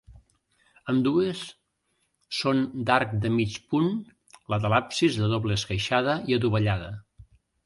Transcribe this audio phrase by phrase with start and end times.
[0.93, 1.43] Ambdues
[2.37, 3.93] són d'arc de mig punt,
[4.55, 6.91] la de l'absis de doble esqueixada i adovellada.